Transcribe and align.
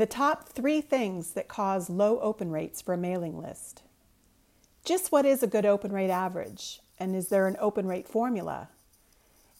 The 0.00 0.06
top 0.06 0.48
three 0.48 0.80
things 0.80 1.32
that 1.32 1.46
cause 1.46 1.90
low 1.90 2.20
open 2.20 2.50
rates 2.50 2.80
for 2.80 2.94
a 2.94 2.96
mailing 2.96 3.38
list. 3.38 3.82
Just 4.82 5.12
what 5.12 5.26
is 5.26 5.42
a 5.42 5.46
good 5.46 5.66
open 5.66 5.92
rate 5.92 6.08
average? 6.08 6.80
And 6.98 7.14
is 7.14 7.28
there 7.28 7.46
an 7.46 7.58
open 7.60 7.86
rate 7.86 8.08
formula? 8.08 8.70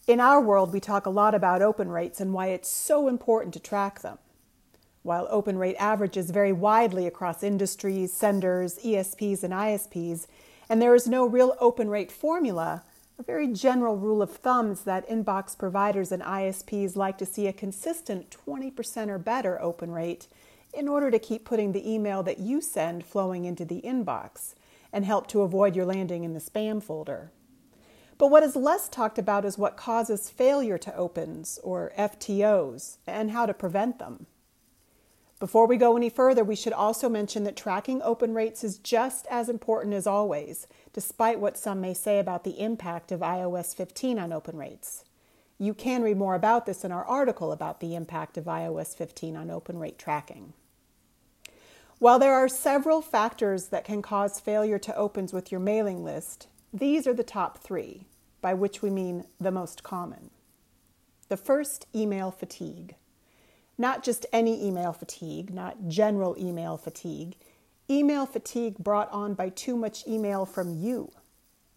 In 0.06 0.18
our 0.18 0.40
world, 0.40 0.72
we 0.72 0.80
talk 0.80 1.04
a 1.04 1.10
lot 1.10 1.34
about 1.34 1.60
open 1.60 1.90
rates 1.90 2.22
and 2.22 2.32
why 2.32 2.46
it's 2.46 2.70
so 2.70 3.06
important 3.06 3.52
to 3.52 3.60
track 3.60 4.00
them. 4.00 4.16
While 5.02 5.28
open 5.30 5.58
rate 5.58 5.76
averages 5.78 6.30
vary 6.30 6.52
widely 6.52 7.06
across 7.06 7.42
industries, 7.42 8.10
senders, 8.10 8.78
ESPs, 8.78 9.44
and 9.44 9.52
ISPs, 9.52 10.26
and 10.70 10.80
there 10.80 10.94
is 10.94 11.06
no 11.06 11.26
real 11.26 11.54
open 11.60 11.90
rate 11.90 12.10
formula, 12.10 12.82
a 13.20 13.22
very 13.22 13.48
general 13.48 13.98
rule 13.98 14.22
of 14.22 14.30
thumb 14.30 14.72
is 14.72 14.80
that 14.84 15.06
inbox 15.06 15.56
providers 15.56 16.10
and 16.10 16.22
ISPs 16.22 16.96
like 16.96 17.18
to 17.18 17.26
see 17.26 17.46
a 17.46 17.52
consistent 17.52 18.34
20% 18.46 19.08
or 19.08 19.18
better 19.18 19.60
open 19.60 19.90
rate 19.90 20.26
in 20.72 20.88
order 20.88 21.10
to 21.10 21.18
keep 21.18 21.44
putting 21.44 21.72
the 21.72 21.86
email 21.86 22.22
that 22.22 22.38
you 22.38 22.62
send 22.62 23.04
flowing 23.04 23.44
into 23.44 23.62
the 23.66 23.82
inbox 23.82 24.54
and 24.90 25.04
help 25.04 25.26
to 25.26 25.42
avoid 25.42 25.76
your 25.76 25.84
landing 25.84 26.24
in 26.24 26.32
the 26.32 26.40
spam 26.40 26.82
folder. 26.82 27.30
But 28.16 28.28
what 28.28 28.42
is 28.42 28.56
less 28.56 28.88
talked 28.88 29.18
about 29.18 29.44
is 29.44 29.58
what 29.58 29.76
causes 29.76 30.30
failure 30.30 30.78
to 30.78 30.96
opens 30.96 31.60
or 31.62 31.92
FTOs 31.98 32.96
and 33.06 33.32
how 33.32 33.44
to 33.44 33.52
prevent 33.52 33.98
them. 33.98 34.24
Before 35.40 35.66
we 35.66 35.78
go 35.78 35.96
any 35.96 36.10
further, 36.10 36.44
we 36.44 36.54
should 36.54 36.74
also 36.74 37.08
mention 37.08 37.44
that 37.44 37.56
tracking 37.56 38.02
open 38.02 38.34
rates 38.34 38.62
is 38.62 38.76
just 38.76 39.26
as 39.30 39.48
important 39.48 39.94
as 39.94 40.06
always, 40.06 40.66
despite 40.92 41.40
what 41.40 41.56
some 41.56 41.80
may 41.80 41.94
say 41.94 42.18
about 42.18 42.44
the 42.44 42.60
impact 42.60 43.10
of 43.10 43.20
iOS 43.20 43.74
15 43.74 44.18
on 44.18 44.34
open 44.34 44.58
rates. 44.58 45.02
You 45.56 45.72
can 45.72 46.02
read 46.02 46.18
more 46.18 46.34
about 46.34 46.66
this 46.66 46.84
in 46.84 46.92
our 46.92 47.06
article 47.06 47.52
about 47.52 47.80
the 47.80 47.94
impact 47.94 48.36
of 48.36 48.44
iOS 48.44 48.94
15 48.94 49.34
on 49.34 49.50
open 49.50 49.78
rate 49.78 49.98
tracking. 49.98 50.52
While 51.98 52.18
there 52.18 52.34
are 52.34 52.48
several 52.48 53.00
factors 53.00 53.68
that 53.68 53.84
can 53.84 54.02
cause 54.02 54.40
failure 54.40 54.78
to 54.78 54.94
opens 54.94 55.32
with 55.32 55.50
your 55.50 55.60
mailing 55.60 56.04
list, 56.04 56.48
these 56.70 57.06
are 57.06 57.14
the 57.14 57.24
top 57.24 57.58
three, 57.58 58.04
by 58.42 58.52
which 58.52 58.82
we 58.82 58.90
mean 58.90 59.24
the 59.40 59.50
most 59.50 59.82
common. 59.82 60.30
The 61.30 61.38
first, 61.38 61.86
email 61.94 62.30
fatigue 62.30 62.96
not 63.80 64.02
just 64.04 64.26
any 64.30 64.62
email 64.66 64.92
fatigue, 64.92 65.54
not 65.54 65.88
general 65.88 66.36
email 66.38 66.76
fatigue, 66.76 67.34
email 67.88 68.26
fatigue 68.26 68.76
brought 68.76 69.10
on 69.10 69.32
by 69.32 69.48
too 69.48 69.74
much 69.74 70.06
email 70.06 70.44
from 70.44 70.78
you. 70.78 71.10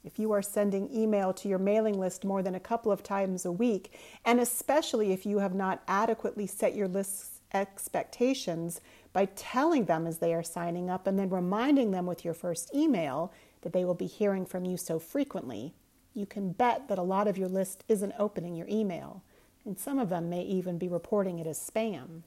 If 0.04 0.20
you 0.20 0.34
are 0.34 0.42
sending 0.42 0.94
email 0.94 1.32
to 1.32 1.48
your 1.48 1.60
mailing 1.60 1.98
list 1.98 2.26
more 2.26 2.44
than 2.44 2.56
a 2.56 2.60
couple 2.60 2.92
of 2.92 3.04
times 3.04 3.46
a 3.46 3.54
week, 3.54 3.98
and 4.26 4.42
especially 4.42 5.14
if 5.14 5.26
you 5.26 5.40
have 5.40 5.56
not 5.56 5.82
adequately 5.88 6.46
set 6.46 6.76
your 6.76 6.90
list's 6.90 7.40
expectations 7.54 8.82
by 9.14 9.24
telling 9.38 9.86
them 9.86 10.06
as 10.06 10.18
they 10.18 10.34
are 10.34 10.44
signing 10.44 10.90
up 10.90 11.08
and 11.08 11.18
then 11.18 11.30
reminding 11.30 11.92
them 11.92 12.06
with 12.06 12.26
your 12.26 12.34
first 12.34 12.76
email 12.76 13.32
that 13.62 13.72
they 13.72 13.86
will 13.86 13.94
be 13.94 14.08
hearing 14.08 14.46
from 14.46 14.66
you 14.66 14.76
so 14.76 15.00
frequently, 15.00 15.74
you 16.14 16.26
can 16.26 16.52
bet 16.52 16.90
that 16.90 16.98
a 16.98 17.04
lot 17.04 17.30
of 17.30 17.38
your 17.38 17.48
list 17.48 17.86
isn't 17.88 18.14
opening 18.20 18.56
your 18.56 18.68
email 18.68 19.24
and 19.66 19.80
some 19.80 20.00
of 20.00 20.10
them 20.10 20.30
may 20.30 20.42
even 20.44 20.78
be 20.78 20.88
reporting 20.88 21.40
it 21.40 21.48
as 21.48 21.58
spam. 21.58 22.22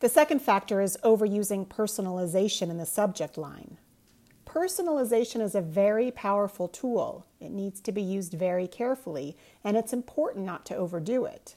The 0.00 0.08
second 0.08 0.40
factor 0.40 0.80
is 0.80 0.98
overusing 1.02 1.66
personalization 1.66 2.68
in 2.70 2.76
the 2.76 2.86
subject 2.86 3.38
line. 3.38 3.78
Personalization 4.46 5.40
is 5.40 5.54
a 5.54 5.60
very 5.60 6.10
powerful 6.10 6.68
tool. 6.68 7.26
It 7.40 7.50
needs 7.50 7.80
to 7.82 7.92
be 7.92 8.02
used 8.02 8.32
very 8.32 8.66
carefully, 8.66 9.36
and 9.64 9.76
it's 9.76 9.92
important 9.92 10.46
not 10.46 10.64
to 10.66 10.76
overdo 10.76 11.24
it. 11.24 11.56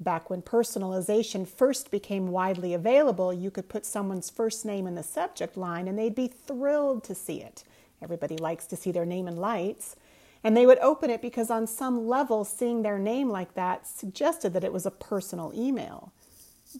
Back 0.00 0.30
when 0.30 0.40
personalization 0.40 1.46
first 1.46 1.90
became 1.90 2.28
widely 2.28 2.72
available, 2.72 3.34
you 3.34 3.50
could 3.50 3.68
put 3.68 3.84
someone's 3.84 4.30
first 4.30 4.64
name 4.64 4.86
in 4.86 4.94
the 4.94 5.02
subject 5.02 5.58
line 5.58 5.86
and 5.86 5.98
they'd 5.98 6.14
be 6.14 6.26
thrilled 6.26 7.04
to 7.04 7.14
see 7.14 7.42
it. 7.42 7.64
Everybody 8.00 8.38
likes 8.38 8.66
to 8.68 8.76
see 8.76 8.92
their 8.92 9.04
name 9.04 9.28
in 9.28 9.36
lights. 9.36 9.96
And 10.42 10.56
they 10.56 10.66
would 10.66 10.78
open 10.78 11.10
it 11.10 11.20
because, 11.20 11.50
on 11.50 11.66
some 11.66 12.06
level, 12.06 12.44
seeing 12.44 12.82
their 12.82 12.98
name 12.98 13.28
like 13.28 13.54
that 13.54 13.86
suggested 13.86 14.54
that 14.54 14.64
it 14.64 14.72
was 14.72 14.86
a 14.86 14.90
personal 14.90 15.52
email. 15.54 16.12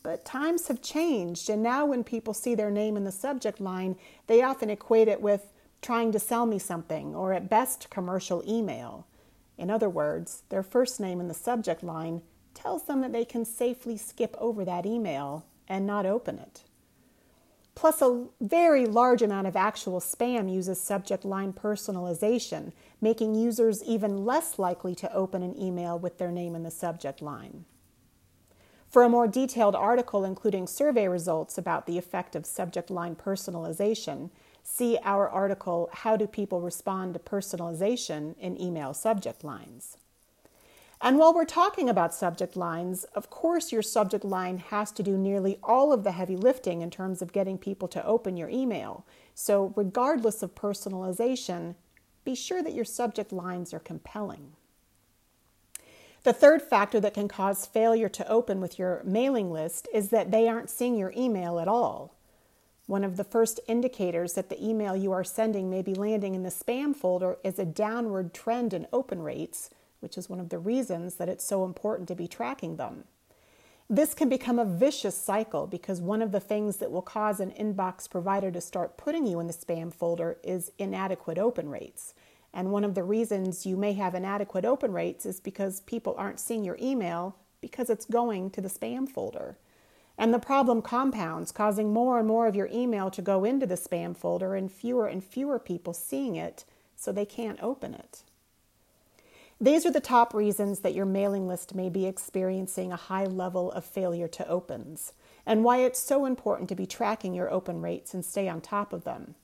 But 0.03 0.25
times 0.25 0.69
have 0.69 0.81
changed, 0.81 1.51
and 1.51 1.63
now 1.63 1.85
when 1.85 2.05
people 2.05 2.33
see 2.33 2.55
their 2.55 2.71
name 2.71 2.97
in 2.97 3.05
the 3.05 3.13
subject 3.13 3.61
line, 3.61 3.97
they 4.29 4.43
often 4.43 4.71
equate 4.71 5.09
it 5.09 5.21
with 5.21 5.53
trying 5.83 6.13
to 6.13 6.19
sell 6.19 6.47
me 6.47 6.59
something, 6.59 7.15
or 7.15 7.33
at 7.33 7.51
best, 7.51 7.91
commercial 7.91 8.43
email. 8.49 9.07
In 9.59 9.71
other 9.71 9.89
words, 9.89 10.43
their 10.49 10.63
first 10.63 11.01
name 11.01 11.21
in 11.21 11.29
the 11.29 11.35
subject 11.35 11.83
line 11.83 12.23
tells 12.55 12.85
them 12.85 13.01
that 13.01 13.13
they 13.13 13.25
can 13.25 13.45
safely 13.45 13.97
skip 13.97 14.35
over 14.39 14.65
that 14.65 14.87
email 14.87 15.45
and 15.69 15.87
not 15.87 16.07
open 16.07 16.39
it. 16.39 16.63
Plus, 17.75 18.03
a 18.03 18.27
very 18.41 18.85
large 18.85 19.23
amount 19.23 19.47
of 19.47 19.57
actual 19.57 20.01
spam 20.01 20.53
uses 20.53 20.81
subject 20.81 21.25
line 21.25 21.53
personalization, 21.53 22.73
making 23.01 23.35
users 23.35 23.83
even 23.85 24.25
less 24.25 24.59
likely 24.59 24.95
to 24.95 25.13
open 25.15 25.43
an 25.43 25.59
email 25.59 25.99
with 25.99 26.19
their 26.19 26.31
name 26.31 26.55
in 26.55 26.63
the 26.63 26.71
subject 26.71 27.23
line. 27.23 27.65
For 28.89 29.05
a 29.05 29.09
more 29.09 29.29
detailed 29.29 29.77
article 29.77 30.25
including 30.25 30.67
survey 30.67 31.07
results 31.07 31.57
about 31.57 31.87
the 31.87 31.97
effect 31.97 32.35
of 32.35 32.45
subject 32.45 32.91
line 32.91 33.15
personalization, 33.15 34.31
see 34.65 34.99
our 35.05 35.29
article 35.29 35.89
How 35.93 36.17
Do 36.17 36.27
People 36.27 36.61
Respond 36.61 37.15
to 37.15 37.21
Personalization 37.21 38.37
in 38.39 38.61
Email 38.61 38.93
Subject 38.93 39.45
Lines. 39.45 39.97
And 41.03 41.19
while 41.19 41.33
we're 41.33 41.47
talking 41.47 41.89
about 41.89 42.15
subject 42.15 42.57
lines, 42.57 43.05
of 43.15 43.31
course, 43.31 43.73
your 43.73 43.81
subject 43.81 44.23
line 44.23 44.59
has 44.59 44.93
to 44.93 45.03
do 45.03 45.17
nearly 45.17 45.59
all 45.63 45.95
of 45.95 46.05
the 46.05 46.13
heavy 46.13 46.37
lifting 46.37 46.83
in 46.83 46.91
terms 46.91 47.23
of 47.23 47.33
getting 47.33 47.57
people 47.57 47.89
to 47.89 48.05
open 48.05 48.37
your 48.37 48.51
email. 48.51 49.07
So, 49.35 49.73
regardless 49.77 50.43
of 50.43 50.55
personalization, 50.55 51.75
be 52.23 52.35
sure 52.35 52.63
that 52.63 52.75
your 52.75 52.85
subject 52.85 53.33
lines 53.33 53.73
are 53.73 53.79
compelling. 53.79 54.53
The 56.23 56.35
third 56.35 56.61
factor 56.61 57.01
that 57.01 57.15
can 57.15 57.29
cause 57.29 57.65
failure 57.65 58.11
to 58.11 58.29
open 58.29 58.61
with 58.61 58.79
your 58.79 59.01
mailing 59.03 59.51
list 59.51 59.89
is 59.95 60.11
that 60.11 60.31
they 60.31 60.49
aren't 60.49 60.69
seeing 60.69 60.99
your 60.99 61.15
email 61.17 61.59
at 61.59 61.69
all. 61.69 62.15
One 62.85 63.05
of 63.05 63.17
the 63.17 63.25
first 63.25 63.59
indicators 63.67 64.35
that 64.35 64.51
the 64.51 64.63
email 64.63 64.95
you 64.95 65.13
are 65.13 65.25
sending 65.25 65.71
may 65.71 65.81
be 65.81 65.95
landing 65.95 66.35
in 66.35 66.43
the 66.43 66.51
spam 66.51 66.95
folder 66.95 67.39
is 67.43 67.59
a 67.59 67.65
downward 67.65 68.35
trend 68.35 68.75
in 68.75 68.87
open 68.93 69.23
rates 69.23 69.71
which 70.01 70.19
is 70.19 70.29
one 70.29 70.41
of 70.41 70.49
the 70.49 70.59
reasons 70.59 71.15
that 71.15 71.29
it's 71.29 71.45
so 71.45 71.65
important 71.65 72.09
to 72.09 72.15
be 72.15 72.27
tracking 72.27 72.77
them. 72.77 73.05
This 73.89 74.15
can 74.15 74.29
become 74.29 74.59
a 74.59 74.65
vicious 74.65 75.17
cycle 75.17 75.67
because 75.67 76.01
one 76.01 76.23
of 76.23 76.31
the 76.31 76.39
things 76.39 76.77
that 76.77 76.93
will 76.93 77.03
cause 77.03 77.41
an 77.41 77.51
inbox 77.51 78.09
provider 78.09 78.51
to 78.53 78.61
start 78.61 78.97
putting 78.97 79.27
you 79.27 79.41
in 79.41 79.49
the 79.49 79.53
spam 79.53 79.93
folder 79.93 80.39
is 80.45 80.71
inadequate 80.79 81.39
open 81.39 81.69
rates. 81.69 82.15
And 82.55 82.71
one 82.71 82.85
of 82.85 82.95
the 82.95 83.03
reasons 83.03 83.67
you 83.67 83.77
may 83.77 83.95
have 83.95 84.15
inadequate 84.15 84.65
open 84.65 84.93
rates 84.93 85.27
is 85.27 85.41
because 85.41 85.81
people 85.81 86.15
aren't 86.17 86.39
seeing 86.39 86.65
your 86.65 86.79
email 86.81 87.37
because 87.61 87.91
it's 87.91 88.05
going 88.07 88.51
to 88.51 88.61
the 88.61 88.69
spam 88.69 89.09
folder. 89.09 89.59
And 90.17 90.33
the 90.33 90.39
problem 90.39 90.83
compounds, 90.83 91.51
causing 91.51 91.93
more 91.93 92.19
and 92.19 92.29
more 92.29 92.47
of 92.47 92.55
your 92.55 92.69
email 92.73 93.11
to 93.11 93.23
go 93.23 93.45
into 93.45 93.67
the 93.67 93.75
spam 93.75 94.17
folder 94.17 94.55
and 94.55 94.71
fewer 94.71 95.07
and 95.07 95.25
fewer 95.25 95.59
people 95.59 95.95
seeing 95.95 96.37
it 96.37 96.65
so 96.95 97.11
they 97.11 97.25
can't 97.25 97.61
open 97.63 97.95
it. 97.95 98.23
These 99.63 99.85
are 99.85 99.91
the 99.91 100.01
top 100.01 100.33
reasons 100.33 100.81
that 100.81 100.95
your 100.95 101.05
mailing 101.05 101.47
list 101.47 101.75
may 101.75 101.91
be 101.91 102.07
experiencing 102.07 102.93
a 102.93 102.97
high 102.97 103.27
level 103.27 103.71
of 103.73 103.85
failure 103.85 104.29
to 104.29 104.49
opens, 104.49 105.13
and 105.45 105.63
why 105.63 105.79
it's 105.79 106.01
so 106.01 106.25
important 106.25 106.71
to 106.71 106.75
be 106.75 106.87
tracking 106.87 107.35
your 107.35 107.51
open 107.51 107.83
rates 107.83 108.15
and 108.15 108.25
stay 108.25 108.49
on 108.49 108.63
top 108.63 108.95
of 108.95 109.05
them. 109.05 109.35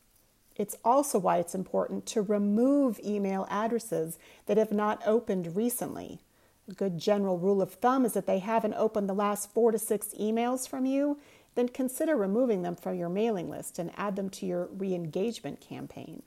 It's 0.56 0.78
also 0.82 1.18
why 1.18 1.36
it's 1.36 1.54
important 1.54 2.06
to 2.06 2.22
remove 2.22 2.98
email 3.04 3.46
addresses 3.50 4.18
that 4.46 4.56
have 4.56 4.72
not 4.72 5.02
opened 5.06 5.54
recently. 5.54 6.22
A 6.66 6.72
good 6.72 6.96
general 6.98 7.38
rule 7.38 7.60
of 7.60 7.74
thumb 7.74 8.06
is 8.06 8.14
that 8.14 8.26
they 8.26 8.38
haven't 8.38 8.72
opened 8.72 9.10
the 9.10 9.14
last 9.14 9.52
four 9.52 9.70
to 9.70 9.78
six 9.78 10.14
emails 10.18 10.66
from 10.66 10.86
you, 10.86 11.18
then 11.56 11.68
consider 11.68 12.16
removing 12.16 12.62
them 12.62 12.74
from 12.74 12.94
your 12.96 13.10
mailing 13.10 13.50
list 13.50 13.78
and 13.78 13.92
add 13.98 14.16
them 14.16 14.30
to 14.30 14.46
your 14.46 14.70
re 14.72 14.94
engagement 14.94 15.60
campaign. 15.60 16.22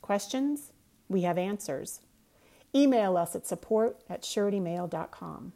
Questions? 0.00 0.70
We 1.08 1.22
have 1.22 1.38
answers. 1.38 2.00
Email 2.74 3.16
us 3.16 3.34
at 3.34 3.46
support 3.46 4.02
at 4.08 4.22
suretymail.com. 4.22 5.52